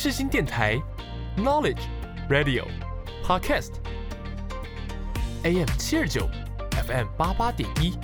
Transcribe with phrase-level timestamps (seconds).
[0.00, 0.80] 世新电台
[1.36, 1.80] ，Knowledge
[2.30, 2.62] Radio
[3.24, 3.72] Podcast
[5.42, 6.28] AM 七二九
[6.86, 7.98] ，FM 八八点一，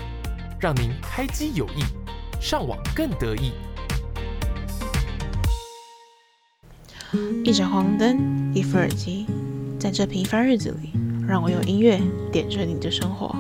[0.59, 1.85] 让您开机有益，
[2.41, 3.53] 上网更得意。
[7.45, 9.27] 一盏黄灯，一副耳机，
[9.79, 10.91] 在这平凡日子里，
[11.29, 12.01] 让我用音乐
[12.33, 13.37] 点缀你的生活。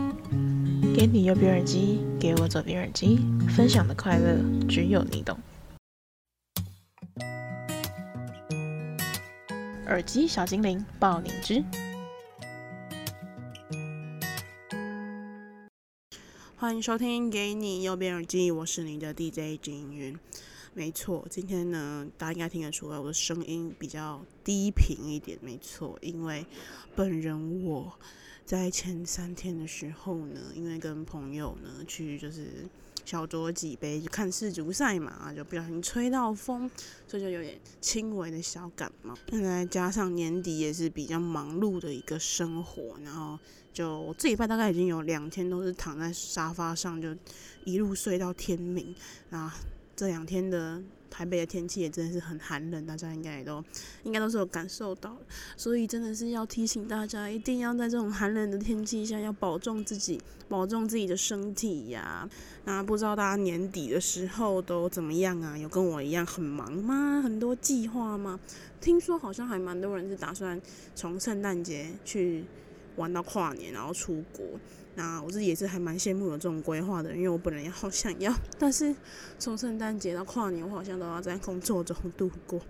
[0.94, 3.18] 给你右边耳机，给我左边耳机，
[3.48, 5.36] 分享的快乐只有你懂。
[9.94, 11.62] 耳机小精灵爆你知，
[16.56, 20.18] 欢迎收听《给你右边耳机》，我是你的 DJ 金云。
[20.72, 25.38] 没错，今天呢，大家应该听得出来，我的声音比较低频一点。
[25.40, 26.44] 没错，因为
[26.96, 27.96] 本人我
[28.44, 32.68] 在前三天的时候呢，因为跟朋友呢去就是。
[33.04, 36.70] 小酌几杯就看世足赛嘛，就不小心吹到风，
[37.06, 39.16] 所以就有点轻微的小感冒。
[39.30, 43.38] 现在加上年底也是比较忙碌的一个生活，然后
[43.72, 47.14] 就我这礼拜大概已经有两天都是躺在沙发上，就
[47.64, 48.94] 一路睡到天明。
[49.30, 49.52] 那，
[49.94, 50.82] 这两天的。
[51.16, 53.62] 台北的天气也真的是很寒冷，大家应该也都
[54.02, 55.16] 应该都是有感受到，
[55.56, 62.28] 所以真的是要提醒大家，一定要在这种寒冷的天气下要保重自己，保重自己的身体呀、
[62.64, 65.56] 那不知道大家年底的时候都怎么样啊？
[65.56, 67.22] 有跟我一样很忙吗？
[67.22, 68.40] 很多计划吗？
[68.80, 70.60] 听说好像还蛮多人是打算
[70.96, 72.44] 从圣诞节去
[72.96, 74.44] 玩到跨年，然后出国。
[74.96, 78.94] 那我自己也是还蛮羡慕有这种规划的，因为我本人也好想要， 但是
[79.40, 82.60] 从圣诞节到跨年，我好像都要在工作中度过。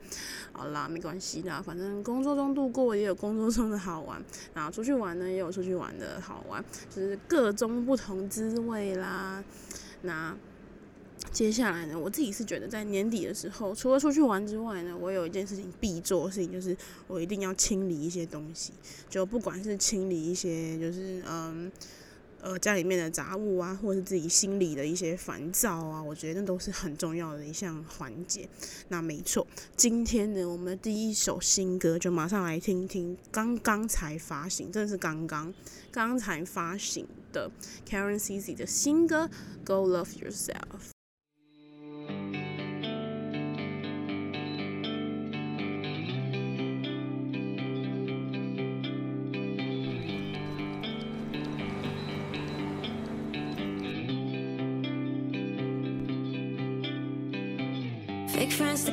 [0.53, 9.45] 好啦，没关系啦，反正工作中度过也有工作中的好玩，然后出去玩呢也有出去玩的好玩，就是各种不同滋味啦。
[10.01, 10.35] 那
[11.31, 16.75] 接下来呢，我自己是觉得在年底的时候，除了出去玩之外呢，我有一件事情必做的事情，就是
[17.07, 18.73] 我一定要清理一些东西，
[19.11, 21.71] 就不管是清理一些，就是嗯。
[22.45, 28.47] 呃，家里面的杂物啊，或者是自己心里的一些烦躁啊，我觉得那都是很重要的一项环节。
[28.89, 35.55] 那没错，今天呢，我们的第一首新歌就马上来听听，刚刚才发行，真的是刚刚
[35.91, 37.51] 刚才发行的
[37.89, 39.27] Karencici 的新歌
[39.65, 40.93] 《Go Love Yourself》。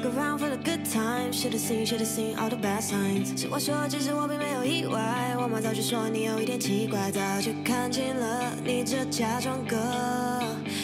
[0.01, 3.39] Go round for the good times, should've seen, should've seen all the bad signs。
[3.39, 9.77] 实话说，其实我并没有意外，我妈早就说你有一点奇怪，早就看清了你这假装哥，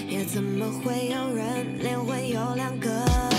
[0.08, 3.37] 也怎么会有人脸会有两个？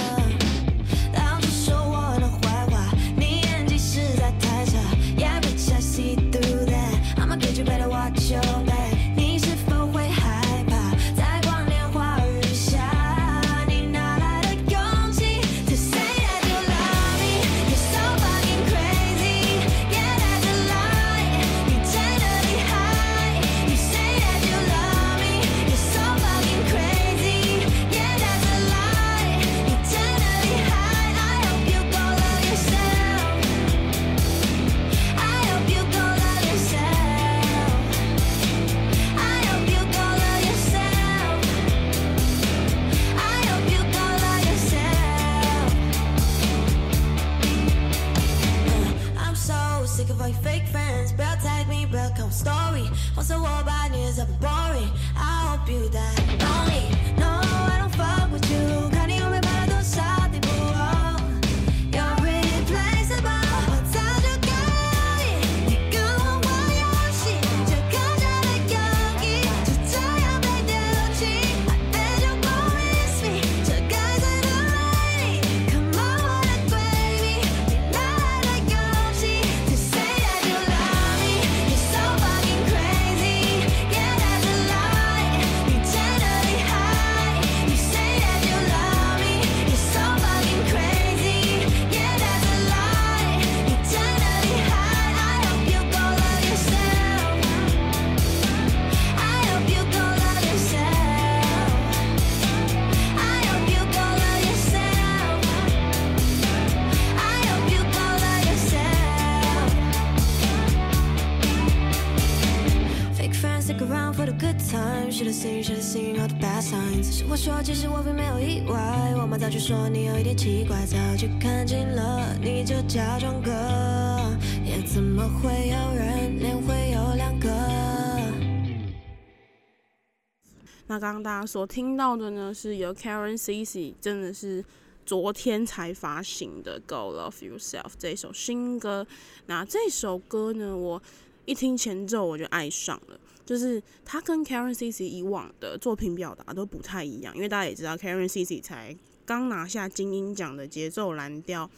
[131.22, 134.64] 大家所听到的呢，是由 Karen CC 真的是
[135.04, 139.06] 昨天才发行的《Go Love Yourself》这首新歌。
[139.46, 141.02] 那这首歌呢，我
[141.44, 143.18] 一听前奏我就爱上了。
[143.46, 148.94] 就是他跟 Karen CC 以往的作品表达都不太一样，因为大家也知道 Karen CC 才
[149.24, 151.70] 刚拿下金音奖的节奏蓝调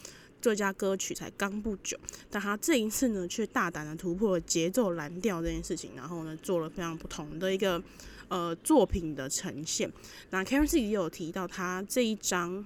[0.43, 1.97] 最佳歌曲才刚不久，
[2.29, 7.81] 但他这一次呢，却大胆的突破了节奏蓝调这件事情，然后呢，做了非常不同的一个
[8.31, 9.93] 呃作品的呈现。
[10.31, 12.65] 那 Karen CC 也有提到他这一张。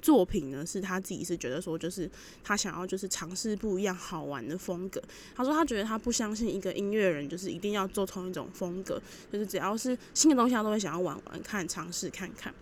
[0.00, 2.10] 作品呢，是他自己是觉得说，就是
[2.42, 5.00] 他想要就是尝试不一样好玩的风格。
[5.32, 9.00] 他说他觉得他不相信一个音乐人就是一定要做同一种风格，
[9.32, 12.52] 就是只要是新的东西，他都会想要玩玩看，尝试看看。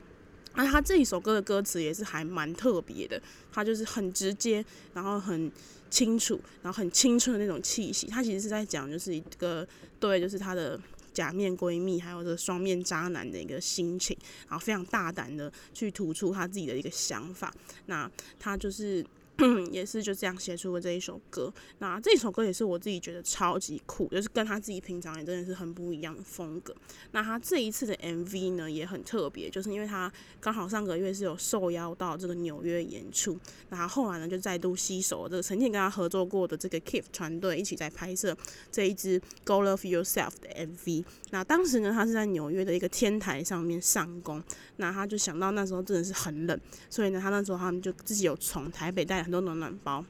[0.55, 3.19] 那他这一首歌的歌词也是还蛮特别的，
[3.51, 4.63] 他就是很直接，
[4.93, 5.51] 然后很
[5.89, 8.07] 清楚，然后很青春的那种气息。
[8.07, 9.67] 他其实是在讲就是一个
[9.99, 10.79] 对，就是他的。
[11.21, 14.17] 假面闺蜜，还有这双面渣男的一个心情，
[14.49, 17.53] 然后非常大胆的去突出他自己的一个想法。
[17.85, 19.05] 那他就是。
[19.71, 21.53] 也是就这样写出了这一首歌。
[21.79, 26.75] 那这首歌也是我自己觉得超级酷，就是跟他自己平常也真的是很不一样的风格。
[27.13, 33.39] 那他这一次的 MV 呢也很特别，就是因为他刚好上个月是有受邀到这个纽约演出，
[33.71, 38.37] 那他后来呢就再度携手这个曾经跟他合作过的这个 Kith 团队一起在拍摄
[38.71, 41.05] 这一支 Go Love Yourself 的 MV。
[41.31, 44.43] 那当时呢他是在纽约的一个天台上面上工，
[44.77, 46.61] 那他就想到那时候真的是很冷，
[46.91, 49.30] 所以呢他那时候他们就自己有从台北带。
[49.31, 50.05] 很多暖暖包，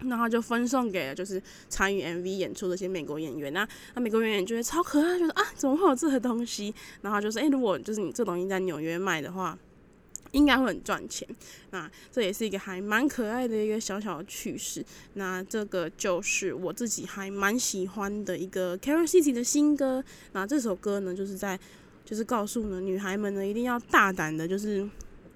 [0.00, 3.52] 然后就分送给了就是参与 MV 演出的一些美国演员。
[3.52, 6.74] 那那美国演员觉得超可爱，觉得啊怎么会有这个东西？
[7.02, 9.56] 然后就是，诶，如果就是你这东西在纽约卖的话，
[10.32, 11.28] 应该会很赚钱。
[11.70, 14.84] 那这也是一个还蛮可爱的一个小小的趣事。
[15.14, 20.02] 那这个就是我自己还蛮喜欢的一个 Karen CC 的新歌。
[20.32, 21.56] 那这首歌呢，就是在
[22.04, 24.88] 就是告诉呢女孩们呢一定要大胆的，就是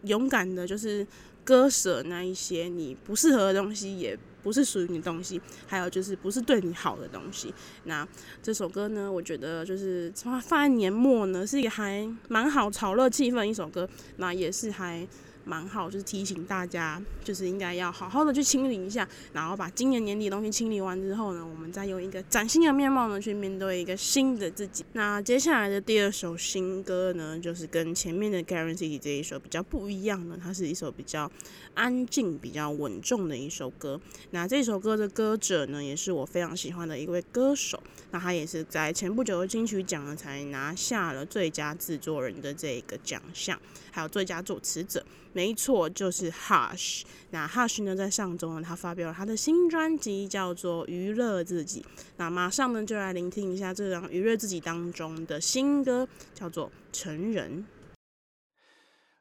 [0.02, 1.06] 勇敢的，就是。
[1.44, 7.52] 割舍那一些你不适合的东西，也不是属于你的东西，还有就是不是对你好的东西。
[7.84, 8.06] 那
[8.42, 13.88] 这首歌呢，我觉得就是放在年末呢，是一个还蛮好炒热气氛一首歌。
[14.16, 15.06] 那也是还。
[15.44, 24.84] 蛮好，就是提醒大家，就是应该要好好的去清理一下，然后把今年年底的东西清理完之后呢，我们再用一个崭新的面貌呢去面对一个新的自己。
[24.94, 31.30] 那接下来的第二首新歌呢，就是跟前面的 Karen CC 这一首比较不一样的，它是一首比较
[31.74, 34.00] 安静、比较稳重的一首歌。
[34.30, 37.82] 那这首歌的歌者呢，也是我非常喜欢的一位歌手。
[38.10, 43.60] 那他也是在前不久的金曲奖呢，才拿下了最佳制作人的这个奖项，
[43.90, 45.04] 还有最佳作词者。
[45.34, 47.02] 没错，就是 Hush。
[47.30, 51.82] 那 Hush 呢，在上周呢，他发表了他的新专辑，叫做《娱乐自己》。
[52.16, 57.58] 那马上呢，就来聆听一下这张《娱乐自己》当中的新歌，叫做《成人》。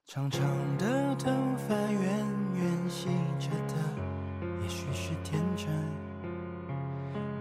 [0.05, 0.41] 长长
[0.77, 1.31] 的头
[1.67, 2.01] 发，圆
[2.55, 3.07] 圆细
[3.39, 3.75] 着的，
[4.61, 5.67] 也许是天真。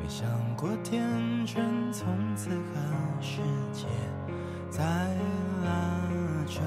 [0.01, 0.27] 没想
[0.57, 1.07] 过天
[1.45, 3.39] 真，从此和世
[3.73, 3.87] 界
[4.71, 4.83] 在
[5.65, 6.61] 拉扯，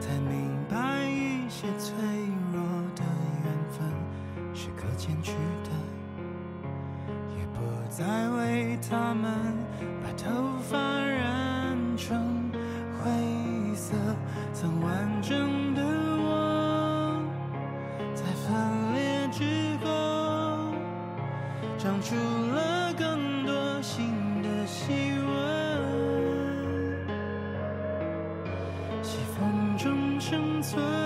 [0.00, 1.31] 才明白。
[1.52, 1.94] 些脆
[2.50, 2.62] 弱
[2.96, 3.04] 的
[3.44, 3.86] 缘分
[4.54, 5.32] 是可坚持
[5.62, 5.70] 的，
[7.36, 7.60] 也不
[7.90, 9.30] 再为他们
[10.02, 12.50] 把头发染成
[12.98, 13.94] 灰色。
[14.54, 15.82] 曾完整的
[16.22, 17.22] 我，
[18.14, 20.72] 在分裂之后，
[21.76, 24.08] 长出了更多新
[24.42, 25.30] 的细纹，
[29.02, 31.01] 细缝中生存。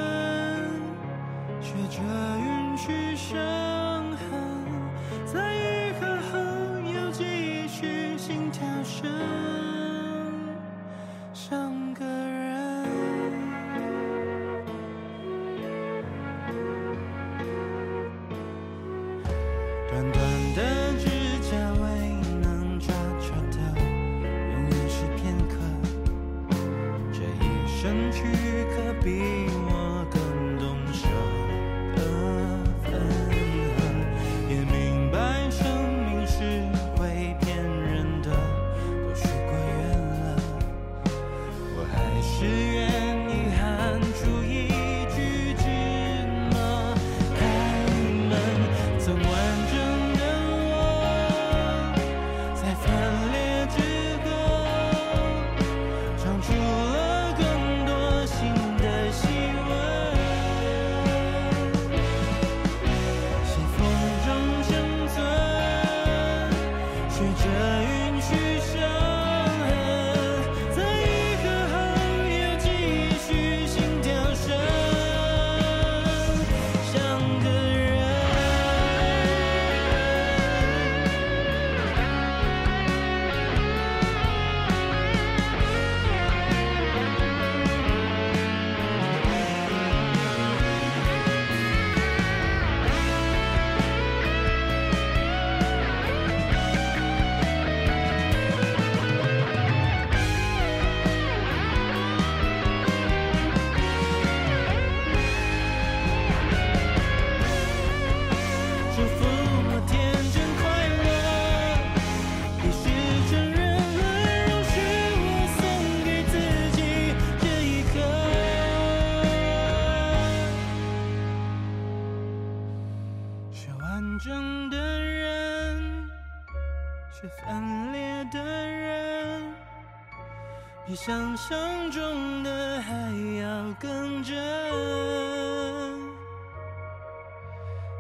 [131.07, 131.57] 想象
[131.93, 132.93] 中的还
[133.39, 134.37] 要更真。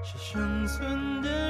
[0.02, 1.45] 是生存的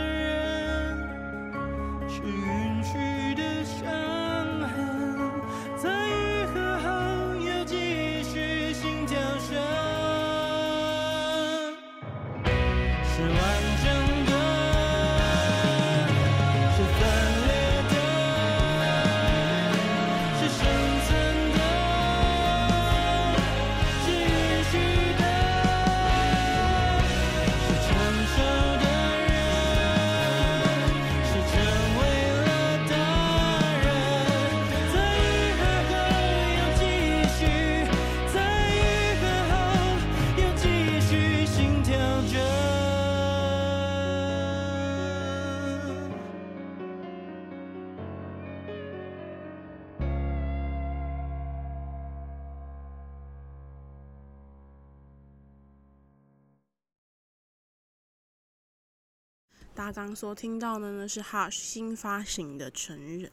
[59.77, 63.31] 大家刚刚所听到的呢是 Hush 新发行的《成人》。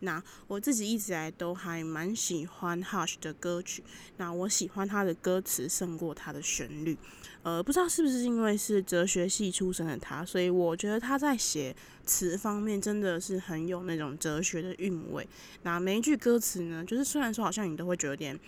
[0.00, 3.82] 那我自己一直来都还蛮喜欢 Hush 的歌曲。
[4.18, 6.98] 那我喜欢他的歌词胜过他的旋律。
[7.42, 15.26] 呃，不知道是不是因为是哲学系出身的他，所以我觉得他在写词方面真的是很有那种哲学的韵味。
[15.62, 18.38] 那每一句歌词呢，就是虽然说好像你都会觉得有点。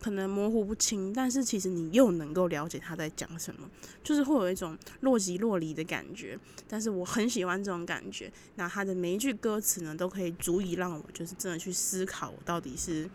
[0.00, 3.68] 可能模糊不清，但是其实你又能够了解他在讲什么，
[4.02, 6.38] 就是会有一种若即若离的感觉。
[6.68, 8.32] 但是我很喜欢这种感觉。
[8.54, 13.10] 那他的每一句歌词呢，都可以足以让我就是真的去思考，到底是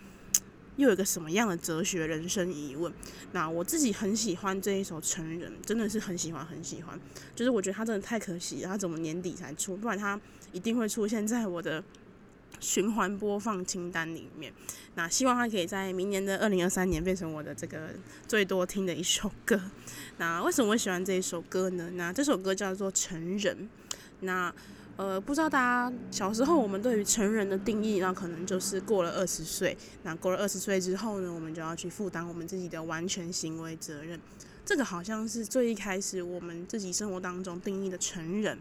[0.76, 2.92] 又有一个什么样的哲学人生疑问。
[3.32, 7.00] 那我自己很喜欢这一首《成人》，真的是很喜欢很喜欢。
[7.34, 9.78] 就是我觉得他真的太可惜，他怎么年底才出？
[9.78, 10.20] 不然他
[10.52, 11.84] 一定会出现在我的。
[12.60, 14.54] 循环播放清单里面，
[14.96, 17.90] 那希望它可以在明年的二零二三年变成我的这个
[18.28, 19.60] 最多听的一首歌。
[20.18, 21.90] 那为什么会喜欢这一首歌呢？
[21.96, 23.58] 那这首歌叫做《成人》。
[24.20, 24.54] 那
[24.96, 29.76] 呃，不知道大家小时候我们对于成人的定义，那可能就是过了二十岁。
[30.04, 34.20] 那过了二十岁之后呢，我们就要去负担我们自己的完全行为责任。
[34.64, 38.60] 这个好像是最一开始我们自己生活当中定义的成人。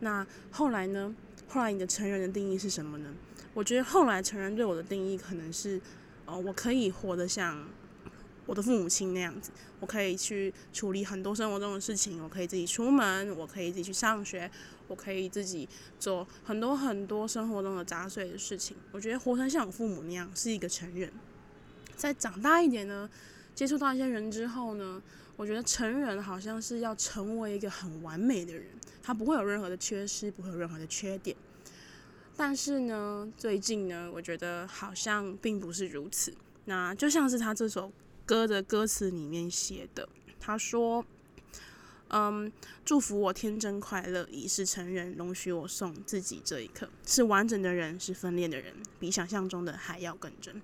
[0.00, 1.14] 那后来呢？
[1.50, 3.10] 后来你的成人的定义是什么呢？
[3.54, 5.80] 我觉得后来成人对我的定义可能是，
[6.26, 7.68] 呃，我可以活得像
[8.46, 9.50] 我的父母亲那样子，
[9.80, 14.50] 我可以去处理很多生活中的事情，我可以自己出门，我可以自己去上学，
[14.86, 18.76] 我可以自己做很多很多生活中的杂碎的事情。
[18.92, 21.12] 我觉得活成像我父母那样是一个成人。
[21.96, 23.10] 再长大一点呢，
[23.54, 25.02] 接触到一些人之后呢，
[25.36, 28.66] 我觉得成人好像是要成为一个很完美的人，
[29.02, 31.36] 他不会有任何的缺失，不会有任何的缺点。
[32.38, 36.32] 但是呢，最近呢，我觉得好像并不是如此。
[36.66, 37.90] 那就像是他这首
[38.24, 41.04] 歌的歌词里面写的，他说
[42.10, 42.50] ：“嗯，
[42.84, 50.62] 祝福我天真快乐，已是成人，容许我送自己这一刻，是完整的人，是分裂的人，比想象中的还要更真。”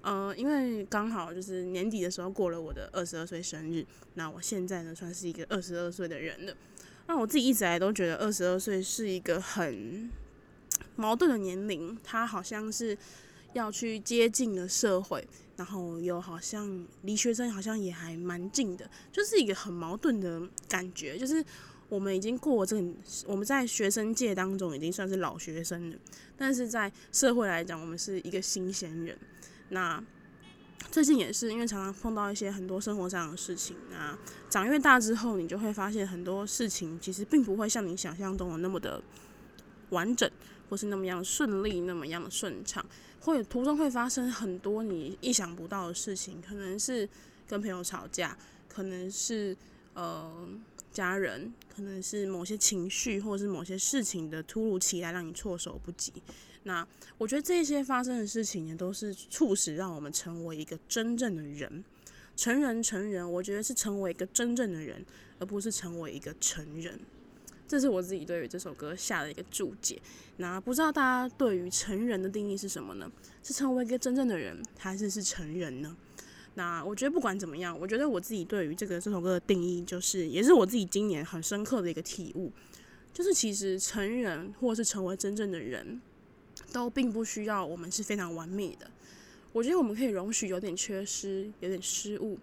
[0.00, 6.56] 嗯，因为刚好就是年底的时候过了我的二十二岁生日，那我现在呢算是一个二十二岁的人了。
[7.06, 10.10] 那我自己一直来都觉得二十二岁是一个很
[10.96, 12.96] 矛盾的年龄，他好像是
[13.52, 21.18] 要去接近了社会，然后又好像离学生好像也还蛮近的，就是一个很矛盾的感觉。
[21.18, 21.44] 就是
[21.88, 22.76] 我们已经过了这，
[23.26, 25.96] 我们在学生界当中已经算是老学生了，
[26.36, 29.16] 但是在社会来讲，我们是一个新鲜人。
[29.68, 30.02] 那
[30.90, 34.18] 最近也是因为常常碰到一些很多生活上的事情啊，
[34.50, 39.02] 长越大之后，你就会发现很多事情其实并不会像你想象中的那么的
[39.90, 40.30] 完整。
[40.72, 42.82] 不是那么样顺利，那么样的顺畅，
[43.20, 47.06] 会途中会发生很多你意想不到的事情，可能是
[47.46, 48.34] 跟朋友吵架，
[48.70, 49.54] 可能是
[49.92, 50.48] 呃
[50.90, 56.10] 家人，可能是某些情绪，或者是某些事情的突如其来让你措手不及。
[56.62, 56.88] 那
[57.18, 61.84] 我觉得这些发生的事情也，都是促使让我们成为一个真正的人，
[62.34, 65.04] 成人成人，我觉得是成为一个真正的人，
[65.38, 66.98] 而不是成为一个成人。
[67.72, 69.98] 这是我自己对于这首歌下的一个注解。
[70.36, 73.10] 那不知道大家对于成人的定义是什么呢？
[73.42, 75.96] 是成为一个真正的人，还是是成人呢？
[76.52, 82.52] 那我觉得不管怎么样，我觉得我自己对于这个这首歌的定义，就是也是我自己今年很深刻的一个体悟，
[83.10, 85.98] 就是其实成人或是成为真正的人，
[86.74, 88.90] 都并不需要我们是非常完美的。
[89.54, 92.38] 我觉得我们可以容许有点缺失，有点失误。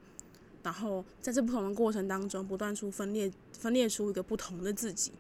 [0.69, 5.11] 然后在这不同的过程当中，不断出分裂，分裂出一个不同的自己。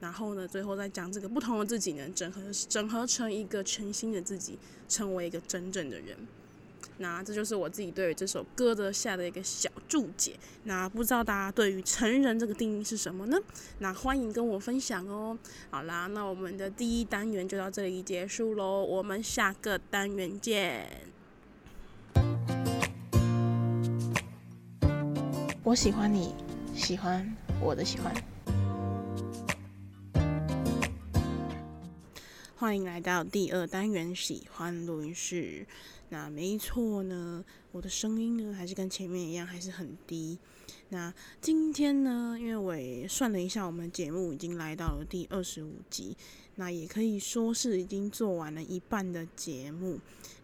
[0.00, 4.58] 然后呢，最后再将这个不同的自己呢，整合整合成一个全新的自己，
[4.88, 6.16] 成为一个真正的人。
[6.96, 10.38] 那这就是我自己对于这首歌的下的一个小注解。
[10.62, 13.36] 那不知道大家对于成人这个定义是什么呢？
[13.80, 15.36] 那欢迎跟我分享哦。
[15.68, 21.13] 好啦，那我们的第一单元就到这里结束喽，我们下个单元见。
[25.66, 26.34] 我喜欢你，
[26.76, 27.26] 喜欢
[27.58, 28.14] 我的喜欢。
[32.54, 35.66] 欢迎来到第二单元喜欢录音室。
[36.10, 37.42] 那没错呢，
[37.72, 40.38] 我的声音呢还是跟前面一样，还是很低。
[40.90, 46.14] 那今天呢，因为我也算了一下，我们节目已经来到了第二十五集，
[46.56, 49.98] 那也可以说是已经做完了一半的节目。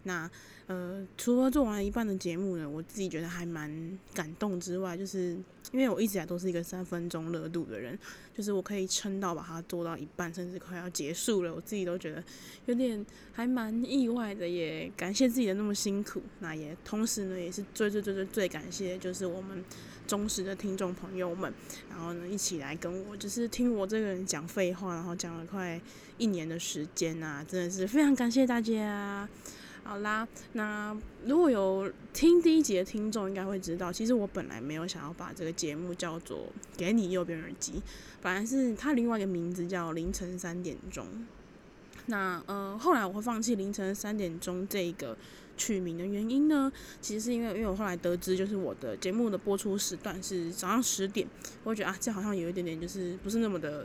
[0.04, 0.30] 那
[0.70, 5.36] 呃，除了做完一半的节目呢，我自己觉得还蛮感动之外，就是。
[5.72, 7.96] 因为我一直来都是一个三分钟热度的人，
[8.36, 12.24] 就是我可以撑到把它做到一半，甚至快要结束了，我自己都觉得
[12.66, 16.20] 有点还蛮意外的，也感谢自己的那么辛苦。
[16.40, 19.62] 那也同时呢，也是最最最最最感谢，就是我们
[20.08, 21.52] 忠实的听众朋友们，
[21.88, 25.80] 然后呢一起来跟我，就是听我这个人讲废话，然后讲了快
[26.18, 29.28] 一年的时间啊，真的是非常感谢大家。
[29.90, 36.46] 好啦，那如果有听第一集的听众，应该会知道，其实我本来没有想要把这个节目叫做
[36.78, 37.82] “给你右边耳机”，
[38.22, 41.04] 本来是它另外一个名字叫“凌晨三点钟”。
[42.06, 45.16] 那呃，后来我会放弃“凌晨三点钟”这个
[45.56, 51.26] 取名的原因呢，其实是因为因为我后来得知，就是我的节目的播出时段是早上十点，
[51.64, 53.84] 我觉得啊，这好像有一点点就是不是那么的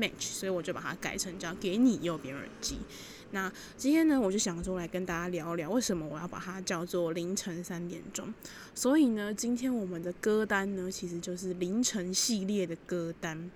[0.00, 2.78] match，所以我就把它改成叫“给你右边耳机”。
[3.30, 8.32] 那今天呢，我就想说来跟大家聊聊，为什么我要把它叫做凌晨三点钟。
[8.74, 13.50] 所以呢，今天我们的歌单呢，其实就是凌晨系列的歌单。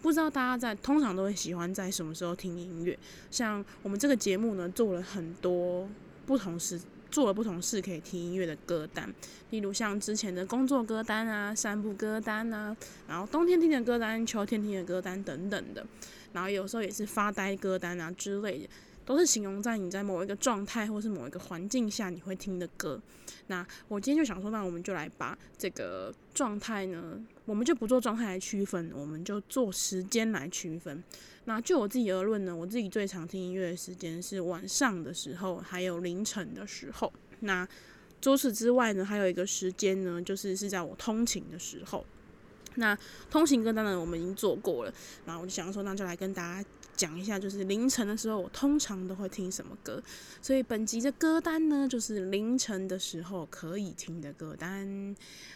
[0.00, 2.98] 不知道大家在通常都会喜欢在什么时候听音乐？
[3.30, 5.88] 像我们这个节目呢，做了很多
[6.24, 9.12] 不同时，做了不同事可以听音乐的歌单。
[9.50, 12.74] 例如像之前的工作歌单啊、散步歌单啊，
[13.08, 15.84] 然后冬天听的歌单、秋天听的歌单等等的。
[16.32, 18.68] 然后有时候也是发呆歌单啊之类的。
[19.08, 23.00] 都是形容在你在某一个状态或是某一个环境下你会听的歌。
[23.46, 31.02] 那我今天就想说，那我们就来把这个状态呢，我们就不做状态来区分，我们就做时间来区分。
[31.46, 37.10] 那就我自己而论呢，我自己最常听音乐的时间是晚上的时候，还有凌晨的时候。
[37.40, 37.66] 那
[38.20, 42.04] 除此之外呢，还有一个时间呢，就是是在我通勤的时候。
[42.74, 42.96] 那
[43.30, 44.92] 通勤歌单呢，我们已经做过了。
[45.24, 46.68] 然后我就想说，那就来跟大家。
[46.98, 50.02] 讲一下，就是凌晨的时候，我通常都会听什么歌。
[50.42, 55.14] 所以本集的歌单呢，就是凌晨的时候可以听的歌单。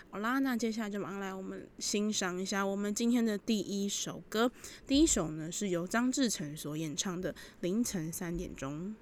[0.09, 4.53] 好啦，那接下来就马上来我们欣赏一下我们今天的第一首歌。
[4.87, 8.95] 第一首呢，是由张智成所演唱的《凌晨三点钟》。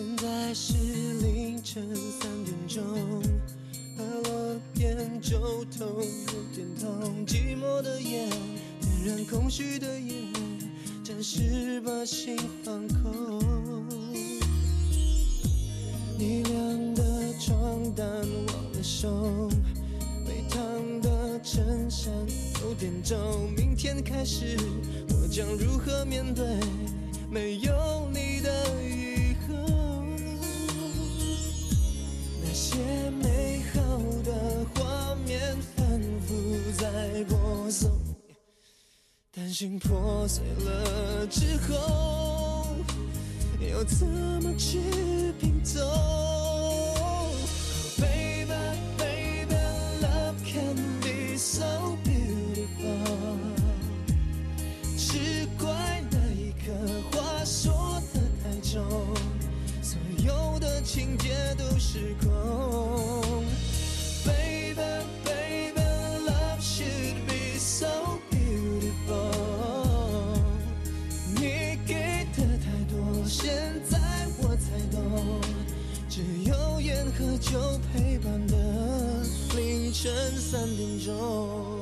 [0.00, 0.72] 现在是
[1.20, 2.82] 凌晨三点钟，
[3.98, 8.26] 喝了点酒头有点痛，寂寞的夜
[8.80, 10.14] 点燃空虚的夜，
[11.04, 12.34] 暂时把心
[12.64, 13.38] 放空。
[16.16, 19.50] 你晾的床单忘了收，
[20.26, 20.62] 被烫
[21.02, 22.10] 的衬衫
[22.62, 23.18] 有点皱，
[23.54, 24.56] 明天开始
[25.10, 26.42] 我将如何面对
[27.30, 27.74] 没有
[43.98, 44.06] 怎
[44.42, 44.80] 么去
[45.40, 45.89] 拼凑？
[77.52, 78.56] 有陪伴的
[79.56, 81.79] 凌晨三点钟。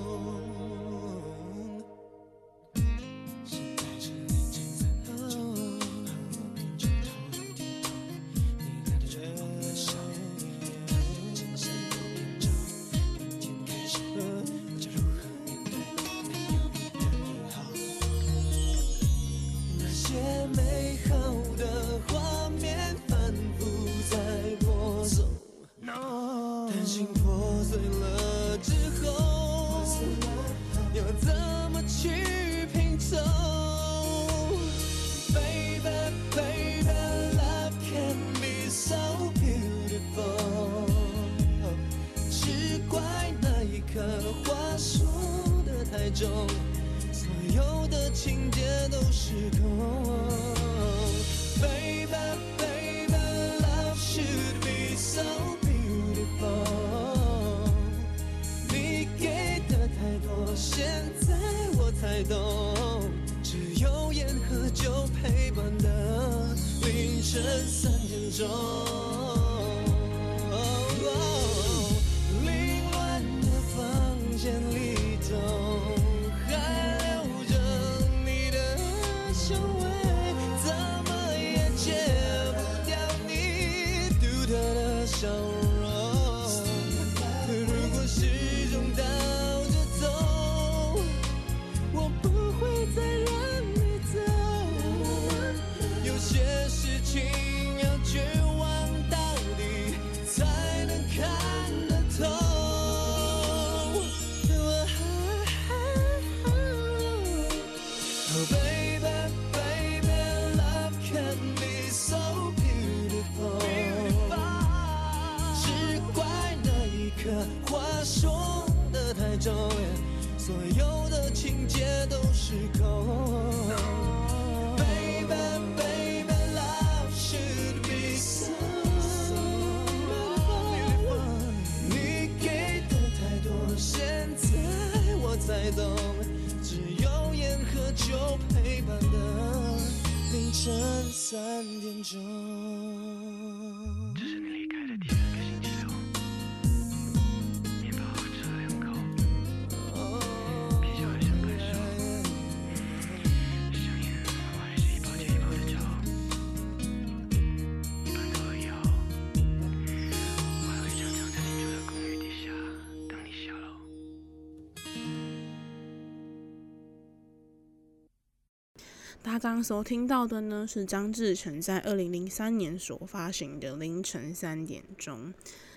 [169.39, 175.29] 刚刚所听到的呢，是张志成在二零零三年所发行的《凌晨三点钟》。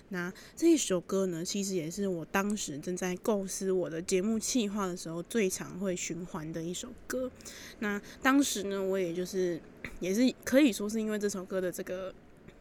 [0.08, 7.30] 那这一首歌呢，其实也是我当时正在构思我的节目企划的时候，最常会循环的一首歌。
[7.78, 9.60] 那当时呢，我也就是
[10.00, 12.12] 也是可以说是因为这首歌的这个。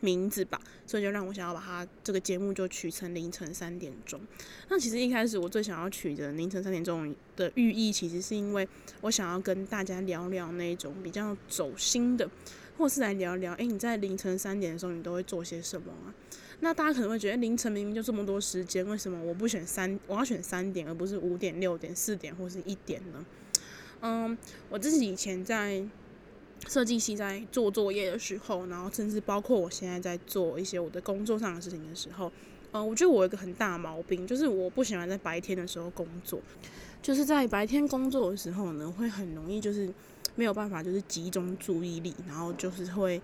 [0.02, 4.20] 名字吧，所以就让我想要把它这个节目就取成凌晨三点钟。
[4.68, 8.68] 那其实一开始我最想要取的凌晨三点钟的寓意，其实是因为
[9.02, 12.30] 我想要跟大家聊聊那种比较走心的，
[12.78, 16.14] 或是来聊聊，诶，你在凌晨三点的时候你都会做些什么啊？
[16.60, 23.26] 那大家可能会觉得凌晨明明就这么多时间，为什么我不选三，我要选三点而不是五点、六点、四点或是一点呢？
[24.02, 24.38] 嗯，
[24.70, 25.84] 我自己以前在。
[26.68, 32.32] 设计系在做作业的时候，然后甚至包括我现在在做一些我的工作上的事情的时候，
[32.72, 36.40] 嗯，我觉得我有一个很大毛病，就是我不喜欢在白天的时候工作，
[37.02, 39.92] 就是在白天工作的时候呢，会很容易就是
[40.36, 43.22] 没有办法就是集中注意力，然后就是会。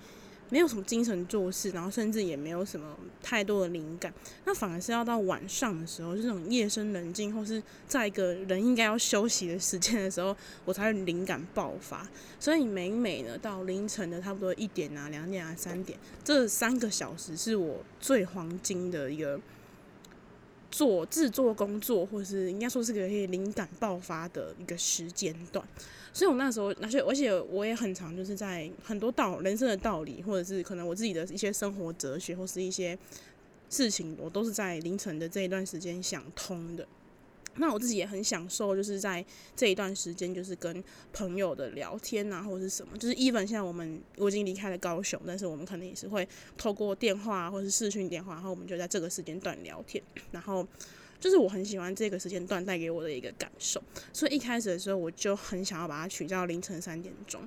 [0.50, 4.14] 没有什么精神做事，然后甚至也没有什么太多的灵感，
[4.46, 12.08] 那反而是要到晚上的时候，这种夜深人静，或是在一个人应该要休息的时间的时候， 我才会灵感爆发。
[12.40, 19.40] 所以每每呢，到凌晨的差不多一点啊、两点啊、三点，这三个小时是我最黄金的一个
[20.72, 25.68] 做制作工作，或是应该说是个可以灵感爆发的一个时间段。
[26.17, 32.97] 所以，我那时候，而且，而且，我也很常就是在很多道人生的道理，或者是可能我自己的一些生活哲学，或是一些
[33.69, 36.88] 事情，我都是在凌晨的这一段时间想通的。
[37.58, 39.23] 那我自己也很享受，就是在
[39.56, 46.27] 这一段时间，就是跟朋友的聊天啊，或者是什么，就是 even 现在我们我已经离开了高雄，但是我们可能也是会
[46.58, 50.67] 透过电话或是视讯电话，然后我们就在这个时间段聊天，然后。
[51.19, 53.82] 就是我很喜欢这个时间段带给我的一个感受，
[54.13, 57.41] 所以一开始的时候我就很想要把它取叫凌晨三点钟。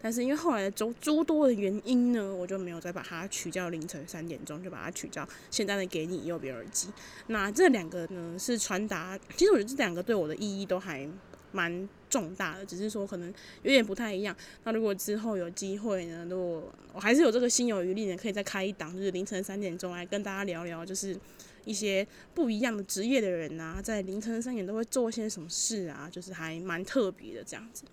[0.00, 6.88] 但是因为后来的诸诸多的原因呢，我就没有再把它取叫凌晨三点钟，就把它取叫现在的给你右边耳机。
[7.28, 11.08] 那这两个呢是传达，其实我觉得这两个对我的意义都还
[11.52, 13.32] 蛮重大的，只是说可能
[13.62, 14.36] 有点不太一样。
[14.64, 21.16] 那如果之后有机会呢，如果我还是有这个心有余力呢，可以再开一档，就是凌晨三点钟来跟大家聊聊，就是
[21.64, 27.84] 一些不一样的职业的人啊，在凌晨三点都会做些什么事啊，就是还蛮特别的这样子。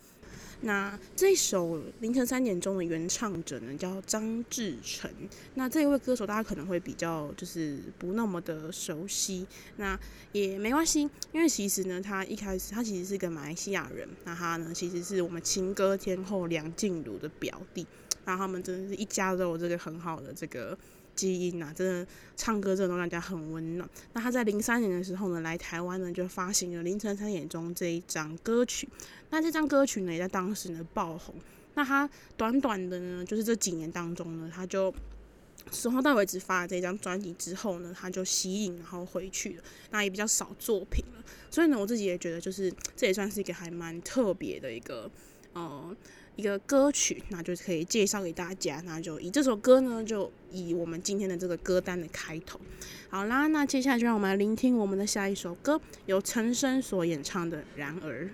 [0.65, 5.11] 那这首凌晨三点钟的原唱者呢，叫张志成。
[5.55, 9.45] 那这一位歌手大家可能会比较就是不那么的熟悉，
[9.75, 9.99] 那
[10.31, 11.01] 也没关系，
[11.33, 17.85] 因为其实呢，他一开始他其实是个马来西亚人，那他呢其实是我们情歌天后梁静茹的表弟，
[18.23, 20.77] 那他们真的是一家都有这个很好的这个。
[21.15, 23.89] 基因啊，真的唱歌真的让大家很温暖。
[24.13, 28.87] 那他在零三年的时候呢，来台湾呢就发行了《凌晨三点钟》这一张歌曲。
[29.29, 31.35] 那这张歌曲呢也在当时呢爆红。
[31.75, 34.93] 那他短短的呢，就是这几年当中呢，他就
[35.71, 39.63] 从头到尾只发了这张专辑之后呢，他就息影然后回去了。
[39.91, 41.23] 那也比较少作品了。
[41.49, 45.09] 所以呢，我自己也觉得，就是这也算是一个还蛮特别的一个，
[45.53, 45.95] 呃。
[46.35, 48.81] 一个歌曲，那就可以介绍给大家。
[48.85, 52.59] 那就以这首歌呢，就以我们今天的这个歌单的开头。
[53.09, 58.29] 好啦，那接下来就让我们来聆听我们的下一首歌，由陈升所演唱的《然而》。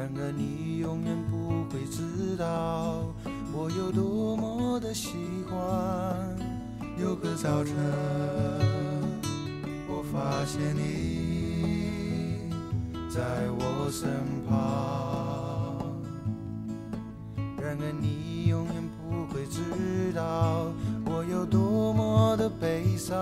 [0.00, 3.04] 然而你永远不会知道
[3.52, 5.10] 我有多么的喜
[5.46, 5.58] 欢。
[6.98, 7.76] 有个早晨，
[9.86, 12.48] 我发现你
[13.10, 13.20] 在
[13.58, 14.08] 我身
[14.48, 15.84] 旁。
[17.60, 20.72] 然而你永远不会知道
[21.04, 23.18] 我有多么的悲伤。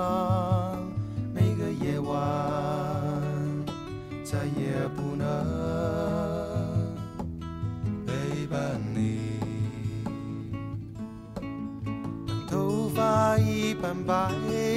[13.88, 14.67] 一半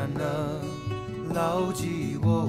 [0.00, 2.48] 然能牢记我？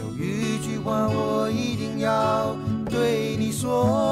[0.00, 2.56] 有一句话我一定要
[2.90, 4.11] 对你说，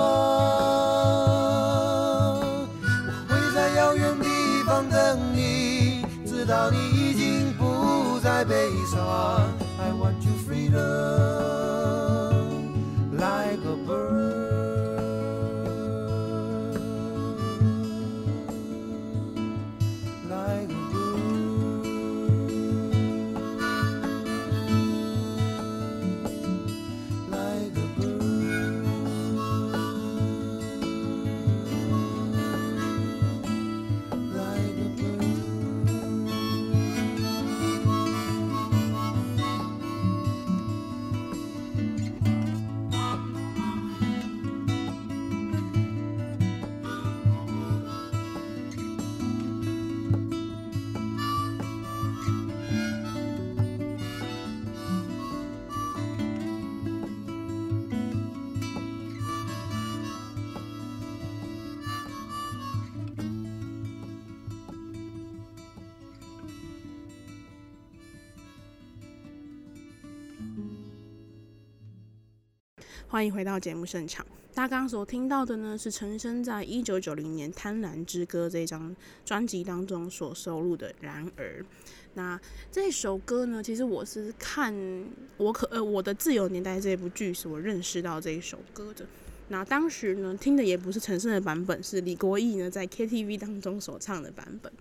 [73.21, 74.25] 欢迎回到节目现场。
[74.55, 81.61] 大家刚刚所听到的呢，是陈升在一九九零年《贪婪之歌》这张专辑当中所收录的《然而》。
[82.15, 82.41] 那
[82.73, 84.75] 这首歌呢，其实我是看
[85.37, 89.05] 我可呃我的自由年代这部剧所认识到这一首歌的。
[89.49, 94.73] 那当时呢，听的也不是陈升的版本，是李国毅呢在 KTV 当中所唱的版本。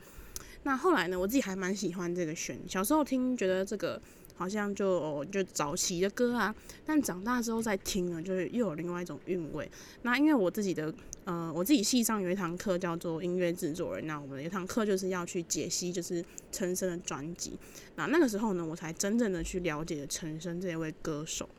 [0.63, 4.01] 那后来呢，我自己还蛮喜欢这个旋律，小时候听觉得这个。
[4.39, 9.69] 好像就、哦、就早期的歌啊，但长大之后再听呢，就是又有另外一种韵味。
[10.03, 10.91] 那因为我自己的
[11.25, 16.23] 呃，我自己系上有一堂课叫做音乐制作人，那我们有一堂课就是要去解析就是
[16.53, 17.51] 陈升的专辑。
[17.97, 21.49] 那那个时候呢，我才真正的去了解陈升这位歌手。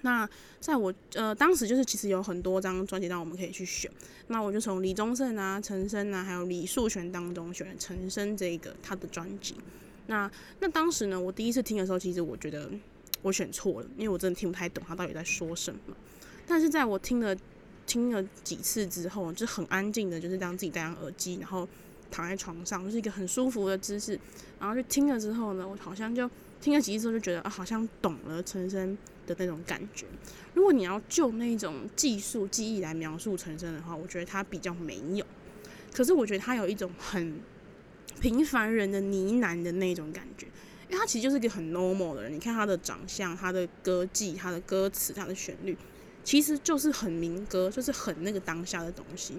[0.00, 0.26] 那
[0.60, 3.90] 在我呃当时就是其实有很多张专辑让我们可以去选，
[4.28, 9.56] 那我就从李宗盛啊、陈升啊，还有李树泉当中选了陈升这个他的专辑。
[10.08, 12.68] 那那当时呢，我第一次听的时候，其实我觉得
[13.22, 15.80] 我选错了，因为我真的听不太懂他到底在说什么。
[16.46, 17.36] 但是在我听了
[17.86, 21.68] 听了几次之后，就很安静的，就是让自己戴上耳机，然后
[22.10, 24.18] 躺在床上，就是一个很舒服的姿势，
[24.58, 30.06] 然后就听了之后呢，我好像就听了几次之后就觉得啊，好像懂了陈昇的那种感觉。
[30.54, 35.26] 如果你要就那种技术技艺来描述陈昇的话，我觉得他比较没有。
[35.92, 37.38] 可是我觉得他有一种很。
[38.20, 40.46] 平凡人的呢喃的那种感觉，
[40.88, 42.32] 因为他其实就是一个很 normal 的人。
[42.32, 45.76] 你看他的长相、他的歌技、他的歌词、他的旋律，
[46.24, 49.34] 其实就是很民歌，就是很那个当下的东西。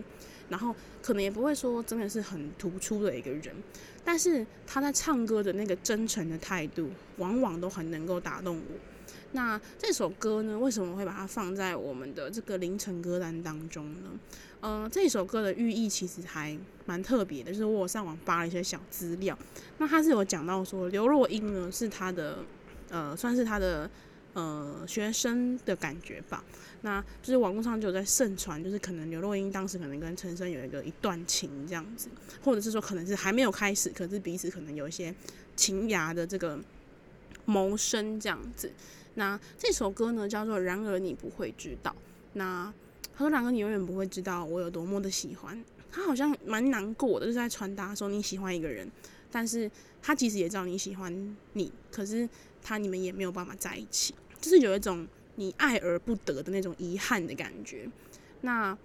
[0.49, 3.55] 然后可能也不会说真的是很突出的一个人，
[4.03, 8.75] 但是他在唱歌的那个真诚的态度，往往都很能够打动我。
[9.34, 14.10] 那这首歌呢，为什么会把它放在我们的这个凌晨歌单当中呢？
[14.62, 19.38] 呃，这首歌的寓意其实还蛮特别的，就是我上网扒了一些小资料。
[19.78, 22.39] 那他是有讲到说，刘若英呢是他的，
[22.89, 23.89] 呃，算是他的
[24.34, 26.43] 呃学生的感觉吧。
[26.82, 32.10] 那就是网络上就有在盛传，就是可能刘若英当时可能跟陈升有一个一段情这样子，
[32.43, 35.13] 或者是说可能是还没有开始，可是彼此可能有一些
[35.56, 36.60] 情芽的这个
[37.45, 38.72] 谋生这样子。
[39.15, 41.91] 那这首歌呢叫做《然而你不会知道》。
[42.34, 42.74] 那
[43.19, 48.89] 他说：“两个你永远不会知道我有多么的喜欢他，好像蛮难过的，就是在传达说你喜欢一个人，
[49.29, 49.69] 但是
[50.01, 52.27] 他其实也知道你喜欢你，可是
[52.63, 55.05] 他你们也没有办法在一起，就是有一种
[55.36, 57.89] 你爱而不得的那种遗憾的感觉。
[58.39, 58.77] 那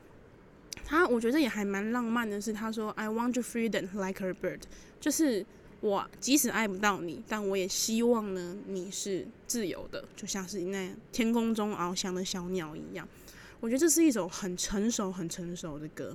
[0.84, 4.62] 他我觉得也还蛮浪漫的，是他说 ‘I want your freedom like a bird’，
[4.98, 5.46] 就是
[5.80, 13.08] 我即使爱不到你，但我也希望呢你是自由的，就像是那天空中翱翔的小鸟一样。”
[13.64, 16.14] 我觉得这是一首很成熟、很成熟的歌。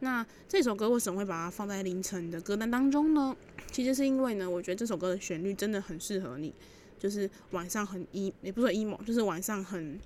[0.00, 3.36] 那这首歌为什么会把它放在凌晨的歌单当中呢？
[3.70, 6.52] 其实是因为呢，我觉得这首歌的旋律真的很适合你，
[6.98, 9.96] 就是晚上很 emo，也不是 emo，就是晚上很，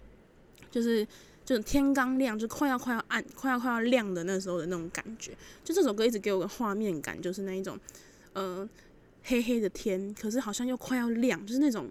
[0.70, 1.02] 就是
[1.46, 5.32] 就是天刚亮，就快要快要暗、快要快要亮的那时候的那种感觉。
[5.64, 7.80] 就这首歌一直给我个画面感，就是那一种，
[8.34, 8.68] 呃，
[9.22, 11.88] 黑黑的天，可是好像又快要亮，就是那种。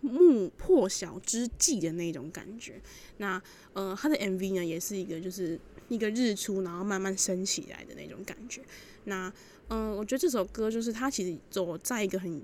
[0.00, 2.80] 目破晓之际的那种感觉，
[3.18, 3.40] 那
[3.72, 8.62] 呃，他的 MV 呢，也是一个就是一个日出，然后慢慢升起来的那种感觉。
[9.04, 9.32] 那
[9.68, 12.42] 嗯、我觉得这首歌就是他其实走在一个很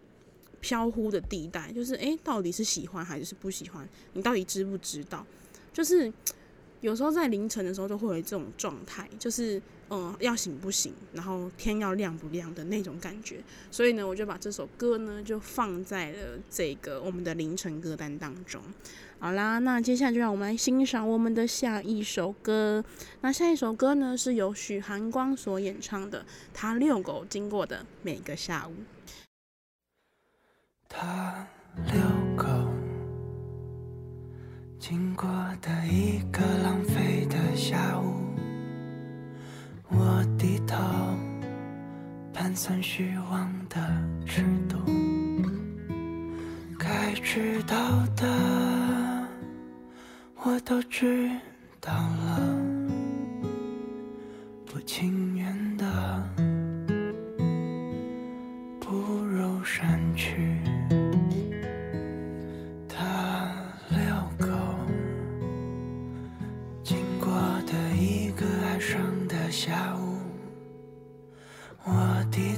[0.61, 3.88] 飘忽的地带，就是诶，到底是喜欢还是不喜欢？
[4.12, 5.26] 你到底知不知道？
[5.72, 6.12] 就是
[6.80, 9.61] 有时候在凌晨的时候就会有这种状态，就是。
[9.89, 18.61] 嗯，要醒不醒，然后天要亮不亮的那种感觉，所以呢，我就把这首歌呢就放在了这个我们的凌晨歌单当中。
[19.18, 22.84] 好啦，那接下来就让我们来欣赏我们的下一首歌。
[23.20, 26.20] 那下一首歌呢是由许寒光所演唱的
[26.53, 28.72] 《他遛狗经过的每个下午》。
[30.89, 31.47] 他
[31.87, 31.95] 遛
[32.37, 32.45] 狗
[34.78, 35.28] 经过
[35.62, 38.26] 的一个浪费的下午。
[39.89, 40.76] 我低头
[42.32, 43.76] 盘算虚妄的
[44.26, 44.78] 尺度，
[46.78, 47.76] 该知道
[48.16, 49.28] 的
[50.43, 51.30] 我都知
[51.80, 52.41] 道了，
[54.66, 55.65] 不情愿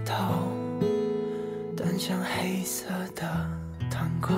[0.09, 0.51] 头，
[1.77, 3.23] 端向黑色的
[3.91, 4.35] 糖块，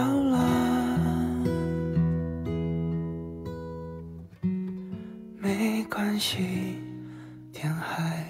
[0.00, 0.38] 到了？
[5.38, 6.78] 没关系，
[7.52, 8.24] 天还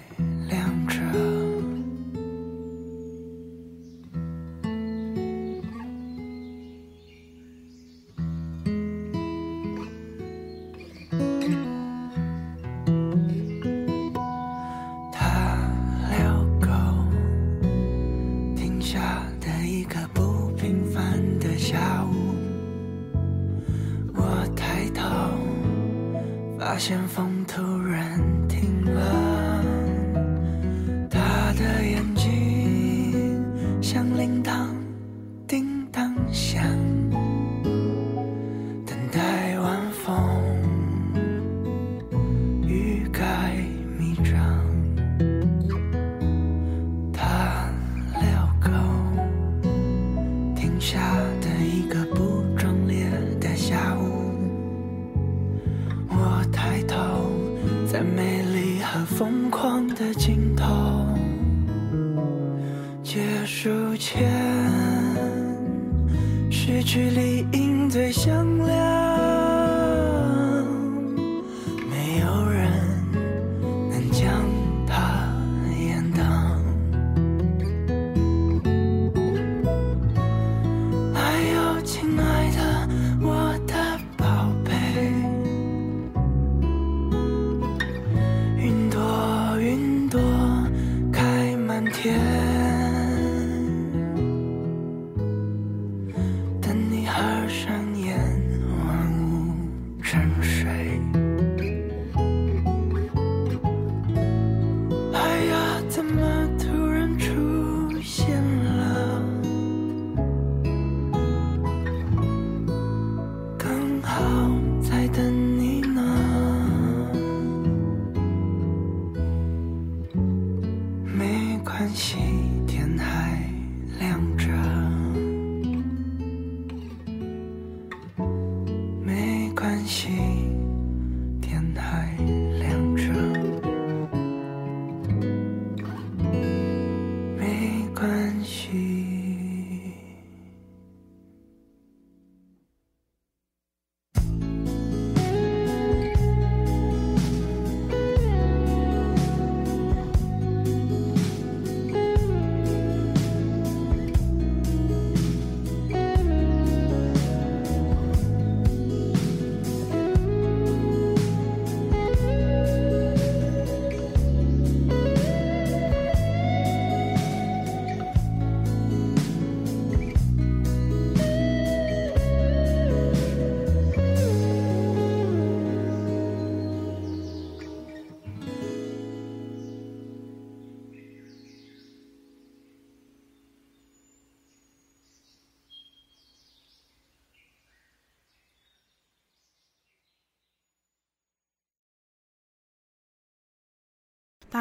[97.43, 97.90] 你合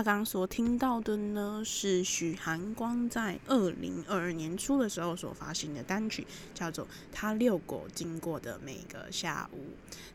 [0.01, 9.59] 他刚刚所听到的呢，是许寒光在二零二二年初的时候所发行的单曲，叫做《他遛狗经过的每个下午》。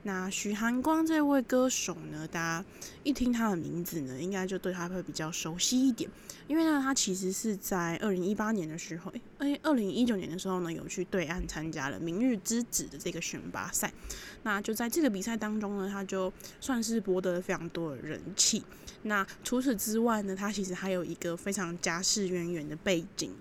[0.02, 2.66] 那许寒光这位歌手呢，大家
[3.04, 6.10] 一听他的名字呢，应该就对他会比较熟悉一点，
[6.48, 13.94] 因为呢，他其实是在二零一八年的时候，诶，二零一九年的时候呢，有去对岸参加了《明日之子》的这个选拔赛。
[14.42, 18.64] 那就在这个比赛当中呢，他就算是博得了非常多的人气。
[19.08, 23.32] 那除此之外呢，他其实还有一个非常家世渊源的背景。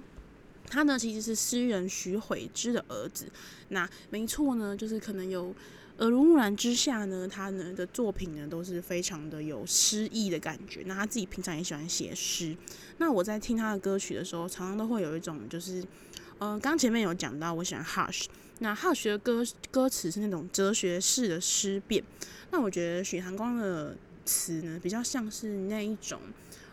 [0.67, 3.27] 他呢其实是诗人徐悔之的儿子。
[3.69, 5.55] 那没错呢，就是可能有
[5.99, 10.83] 耳濡目染之下呢，他呢的作品呢都是非常的有诗意的感觉。
[10.87, 12.57] 那他自己平常也喜欢写诗。
[12.99, 15.85] 那我在听他的歌曲的时候，常常都会有一种就是，
[16.39, 18.25] 嗯、刚前面有讲到，我喜欢 Hush。
[18.61, 22.03] 那 Hush 的歌歌词是那种哲学式的诗变。
[22.51, 26.21] 那我觉得许寒光的词呢，比较像是那一种，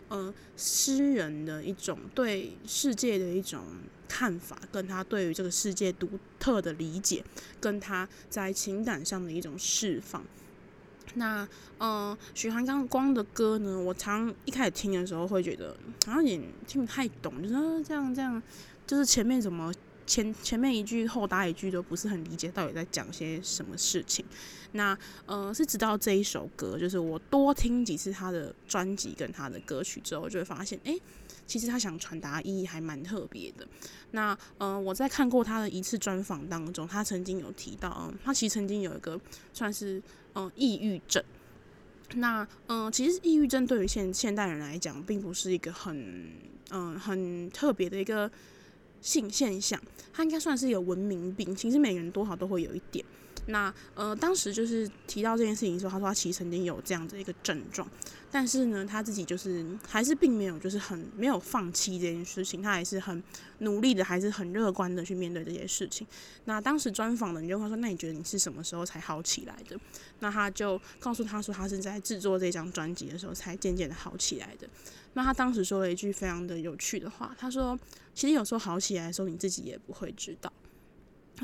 [0.10, 3.64] 呃诗人的一种对世界的一种
[4.08, 7.24] 看法，跟他对于这个世界独特的理解，
[7.60, 10.24] 跟他在情感上的一种释放。
[11.16, 11.48] 那
[11.78, 15.76] 呃，许寒刚光的歌呢，我常一开始听的时候会觉得
[16.06, 18.42] 好像也听不太懂，就是这样这样，
[18.88, 19.74] 就是前面怎么
[20.12, 24.26] 前前面一句后搭一句都不是很理解到底在讲些什么事情。
[24.74, 30.94] 那呃，是直到这一首歌，就是我多听几次他的专辑跟他的歌曲之后，就会发现，哎、
[31.48, 33.66] 其实他想传达意义还蛮特别的。
[34.12, 39.18] 那呃，我在看过他的一次专访当中，他曾经有提到，嗯、他其实曾经有一个
[39.54, 40.02] 算是
[40.36, 41.24] 嗯、抑郁症。
[42.16, 46.30] 那嗯、其实抑郁症对于现现代人来讲，并不是一个很
[46.72, 48.30] 嗯、很特别的一个
[49.02, 49.82] 性现象，
[50.14, 51.56] 他应该算是有文明病。
[51.56, 53.04] 其实每个人多少都会有一点。
[53.48, 57.88] 那呃，当时就是提到这件事情的时候，他说他其实曾经有这样的一个症状，
[58.32, 63.22] 但是呢，他自己就是还是并没有就是很没有放弃这件事情，他还是很
[63.60, 66.06] 努力的，还是很乐观的去面对这些事情。
[66.46, 69.78] 那当时专访的人就会说：“那你觉得你是什么时候才好起来的？”
[70.20, 74.70] 那他就告诉他说：“他是在制作这张专辑的时候才渐渐的好起来的。”
[75.14, 77.78] 那他当时说了一句非常的有趣的话，他说
[78.16, 80.54] ：“其实有时候好起来的时候，你自己也不会知道。”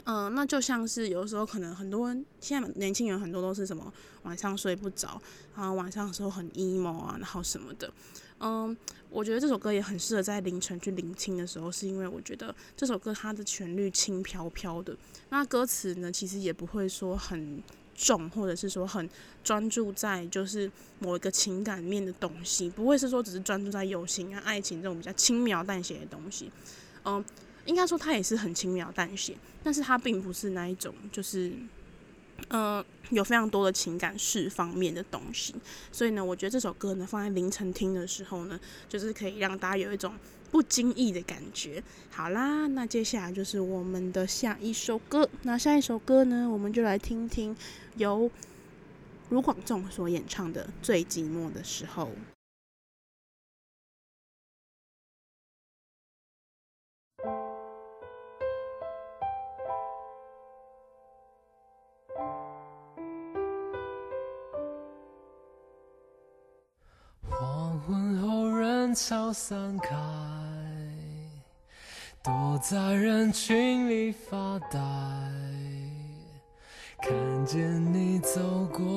[0.06, 3.92] 嗯、那就像是有的时候可能很多现在年轻人很多都是什么
[4.24, 5.20] 晚上睡不着，
[5.56, 7.92] 然后晚上的时候很 emo 啊，然后什么的。
[8.40, 8.78] 嗯，
[9.10, 14.96] 我觉得这首歌也很适合在凌晨去聆听的时候，是因为我觉得这首歌它的旋律轻飘飘的，
[15.30, 17.64] 那歌词呢其实也不会说很
[17.96, 19.10] 重，或者是说很
[19.44, 26.52] 专注在就是某一个情感面的东西，不会是说只是专注在友情啊、爱情这种比较轻描淡写的东西。
[27.04, 27.26] 嗯。
[27.68, 31.52] 应该说他也是很轻描淡写，但是他并不是那一种，就是，
[32.48, 35.54] 呃，有非常多的情感释放面的东西。
[35.92, 38.60] 所以呢，我觉得这首歌呢，放在凌晨听的时候呢，
[38.90, 40.16] 就是可以让大家有一种
[40.50, 41.84] 不经意的感觉。
[42.10, 45.30] 好啦，那接下来就是我们的下一首歌。
[45.44, 47.56] 那下一首歌呢，我们就来听听
[47.98, 48.32] 由
[49.30, 52.06] 卢广仲所演唱的《最寂寞的时候》。
[68.98, 69.96] 悄散开，
[72.24, 74.80] 躲在人群里发呆，
[77.00, 78.97] 看见你走过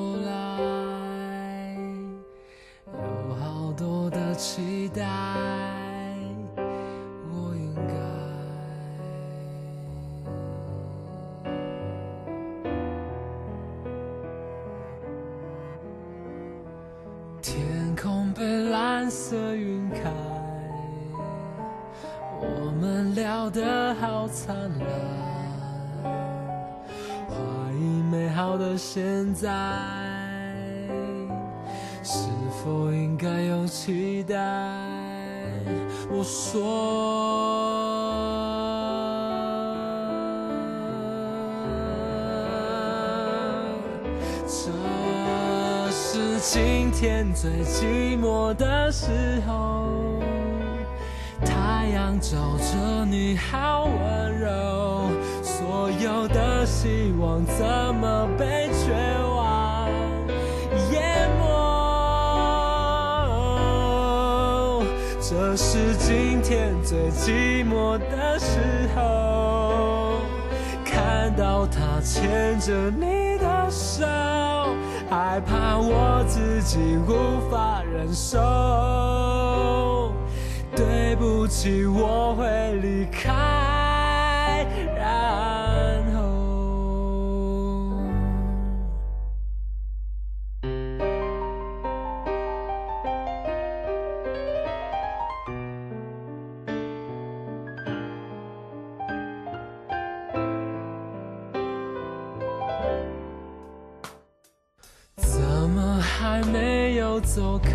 [46.53, 49.87] 今天最寂寞的时候，
[51.45, 55.09] 太阳照着你好温柔，
[55.41, 58.91] 所有的希望怎么被绝
[59.33, 59.89] 望
[60.91, 61.45] 淹没？
[65.21, 70.19] 这是今天最寂寞的时候，
[70.83, 74.50] 看到他牵着你的手。
[75.31, 76.77] 害怕我自己
[77.07, 78.37] 无法忍受，
[80.75, 83.05] 对不起，我会离
[107.19, 107.71] 走开，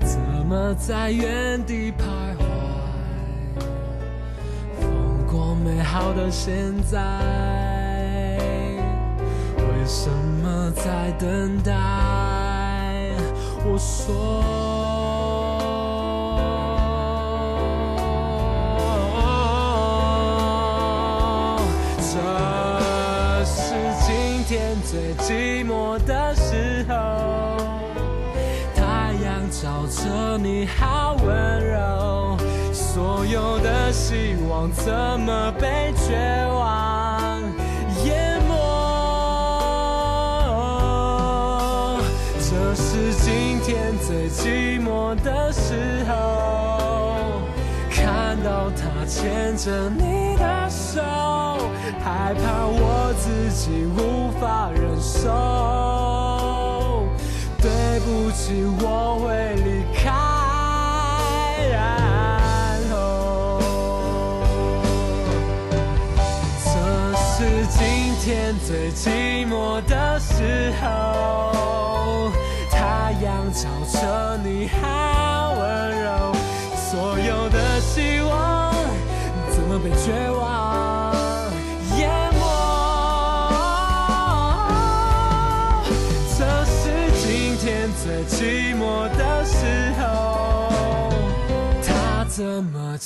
[0.00, 2.02] 怎么在原地徘
[2.36, 2.42] 徊？
[4.80, 6.98] 放过美好的现在，
[9.56, 11.72] 为什么在等待？
[13.64, 14.44] 我说。
[22.00, 23.74] 这是
[24.06, 26.94] 今天最寂寞的时候，
[28.74, 32.36] 太阳照着你好温柔，
[32.72, 36.16] 所有的希望怎么被绝
[36.52, 37.40] 望
[38.04, 38.54] 淹没？
[42.40, 47.40] 这是今天最寂寞的时候，
[47.90, 51.00] 看到他牵着你的手，
[52.02, 55.87] 害怕我自己无法忍受。
[58.08, 60.10] 不起，我会离开，
[61.70, 61.76] 然
[62.90, 63.60] 后
[66.64, 66.66] 这
[67.20, 67.36] 是
[67.66, 67.78] 今
[68.22, 72.30] 天最寂寞的时候，
[72.70, 75.60] 太阳照着你好温
[76.02, 76.32] 柔，
[76.90, 78.72] 所有的希望
[79.50, 80.37] 怎么被绝望？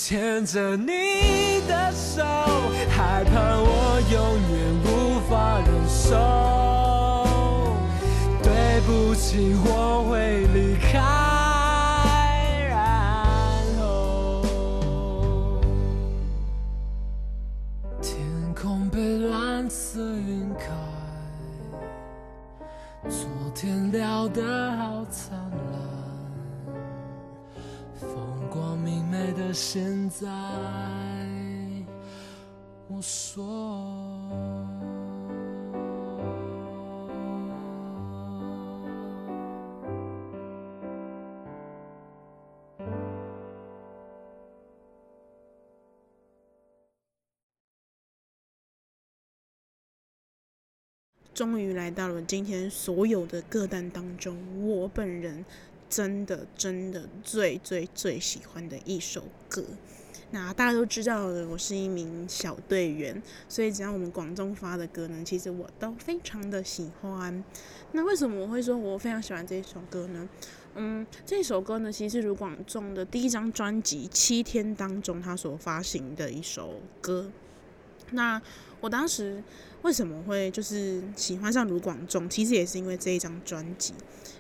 [0.04, 2.24] 牵着你的手，
[2.90, 3.30] 害怕
[3.60, 4.18] 我永
[4.50, 4.52] 远
[4.84, 6.18] 无法忍受。
[8.42, 8.50] 对
[8.80, 9.68] 不起，我
[30.22, 30.28] 在，
[32.86, 33.42] 我说。
[51.34, 55.44] 终于来到了今天所有的歌单当中，我本人
[55.88, 59.64] 真的真的最最最喜欢的一首歌。
[60.34, 67.44] 那大家都知道的，我是一名小队员，所以只要我们广众发的歌呢，其实我都非常的喜欢。
[67.92, 70.26] 那为什么我会说我非常喜欢这一首歌呢？
[70.74, 77.30] 嗯，这首歌呢，其实是卢广仲的第一张专辑《七天》当中他所发行的一首歌。
[78.12, 78.40] 那
[78.80, 79.42] 我当时
[79.82, 82.26] 为什么会就是喜欢上卢广仲？
[82.26, 83.92] 其实也是因为这一张专辑。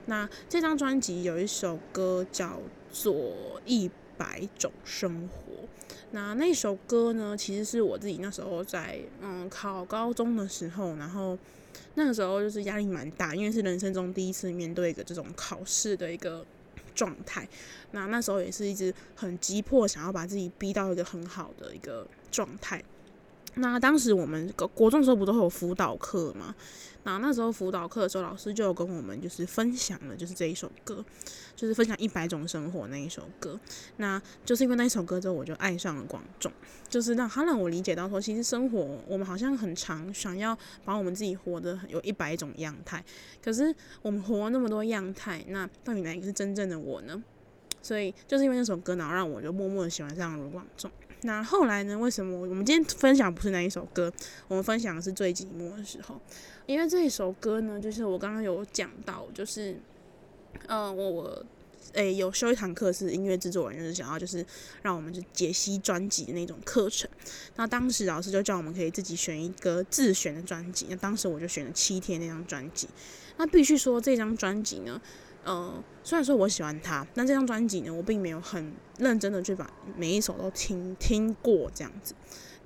[0.06, 2.58] 那这张专辑有一首歌叫
[2.90, 3.14] 做
[3.66, 3.90] 《一
[4.22, 5.52] 百种生活》。
[6.12, 11.36] 那那首歌呢，其实是我自己那时候在嗯考高中的时候，然后
[11.94, 16.46] 那个时候就是压力蛮大，因为是人生中第一次面对一个这种考试的一个
[16.94, 17.48] 状态。
[17.90, 22.80] 那那时候也是一直很急迫，想要把自己逼到一个很好的一个状态。
[23.54, 26.54] 那当时我们国中的时候不都有辅导课吗？
[27.04, 31.04] 那那时候辅导课的时候，老师就有跟我们就是分享了，就是这一首歌，
[31.56, 33.58] 就是分享一百种生活那一首歌。
[33.96, 36.52] 那就是因为那一首歌之后，我就爱上了广仲，
[36.88, 43.04] 就是让他让我理解到说，其实生活我们好像很常想要把我们自己活得有一百种样态，
[43.42, 47.20] 可是我们活那么多样态，那到底哪一个是真正的我呢？
[47.82, 50.88] 所以就是因为那首歌，然后让我就默默的喜欢上卢广仲。
[51.24, 51.96] 那后来呢？
[51.96, 54.12] 为什么我们今天分享不是那一首歌？
[54.48, 56.20] 我们分享的是最寂寞的时候，
[56.66, 59.76] 因为这一首歌呢，就是我刚刚有讲到，就是，
[60.66, 61.46] 呃，我我
[61.92, 64.44] 诶有修一堂课是音乐制作人，就是想要就是
[64.82, 67.08] 让我们就解析专辑的那种课程。
[67.54, 72.88] 那当时老师就叫我们可以自己选一个自选的专辑，那当时我就选了《七天》那张专辑。
[73.36, 75.00] 那必须说这张专辑呢。
[75.44, 82.14] 嗯，虽然说我喜欢他，但这张专辑呢，我并没有很认真的去把每一首都听听过这样子。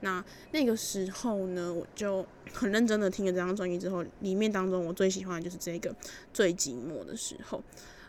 [0.01, 0.23] 那
[0.53, 5.95] 那个时候呢，我就很认真的听了这张专辑之后，里面当中我最喜欢的就是这个
[6.35, 7.63] 最寂寞的时候。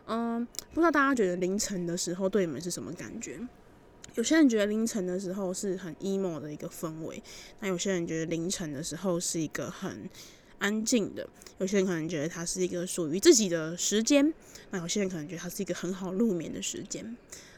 [0.06, 3.40] 嗯，不知道大家觉得凌晨的时候对你们是什么感觉？
[4.16, 7.22] 有些人觉得凌晨的时候是很 emo 的一个氛围，
[7.60, 10.10] 那有些人觉得凌晨的时候是一个很
[10.60, 11.28] 安静的，
[11.60, 14.34] 有些人可能觉得它是一个属于自己的时间，
[14.72, 17.16] 那有些人可能觉得它是一个很好入眠的时间。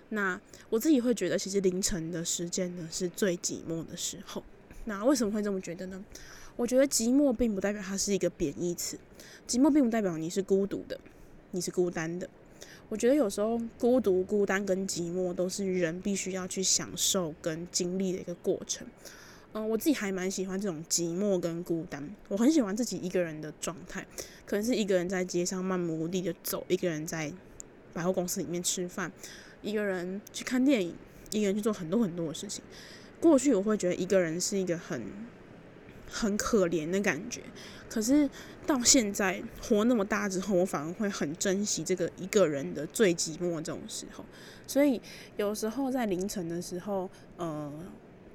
[0.10, 0.40] 那
[0.70, 4.44] 我自己会觉得，其实凌晨的时间呢是最寂寞的时候。
[4.86, 6.04] 那为什么会这么觉得呢？
[6.56, 8.98] 我觉得寂寞并不代表它是一个贬义词，
[9.48, 11.00] 寂寞并不代表你是孤独的，
[11.52, 12.28] 你是孤单的。
[12.90, 18.88] 我觉得有时候孤独、孤单跟寂寞都是人必须要去享受跟经历的一个过程。
[19.54, 22.08] 嗯，我自己还蛮喜欢这种寂寞跟孤单。
[22.28, 24.06] 我很喜欢自己一个人的状态，
[24.46, 27.34] 可能是一个人在街上漫无目的的走，一个人在
[27.94, 29.12] 百货公司里面吃饭，
[29.64, 30.94] 一个人去看电影，
[31.32, 32.64] 一个人去做很多很多的事情。
[33.20, 35.02] 过去我会觉得一个人是一个很
[36.08, 37.42] 很可怜的感觉。
[37.90, 38.30] 可是
[38.68, 44.24] 到现在活那么大之后，我反而会很珍惜这个一个人的最寂寞这种时候。
[44.68, 45.02] 所以
[45.38, 47.74] 有时候在凌晨的时候，呃，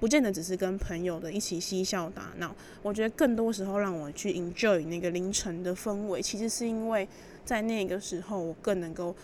[0.05, 2.55] 不见得只是跟朋友的一起嬉笑打闹。
[2.83, 7.09] 我觉得更多时候让我去 enjoy 那个凌晨的氛围，其实是因为
[7.43, 9.17] 在那个时候，我更能够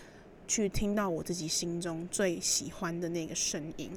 [0.48, 3.90] 去听到我自己心中最喜欢的那个声音。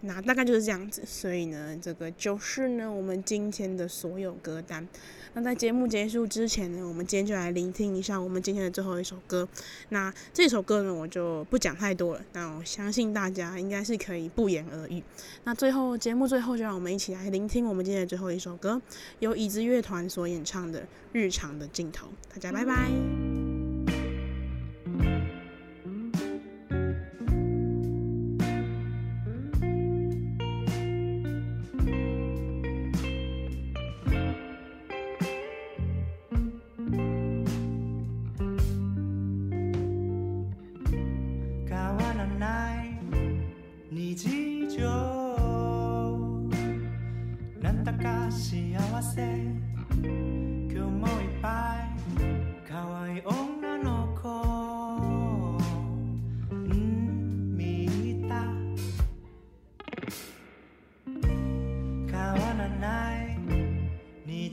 [0.00, 4.84] 那大概就是这样子，所以呢，这个就是呢我们今天的所有歌单。
[5.36, 9.46] 那在节目结束之前呢，我们今天就来聆听一下我们今天的最后一首歌。
[9.90, 12.24] 那这首歌呢，我就不讲太多了。
[12.32, 15.02] 那我相信大家应该是可以不言而喻。
[15.44, 18.80] 那最后节目最后，就让我们一起来聆听我们今天的最后一首歌，
[19.18, 20.80] 由椅子乐团所演唱的
[21.12, 22.06] 《日常的镜头》。
[22.32, 23.55] 大家拜拜。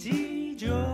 [0.03, 0.92] See you.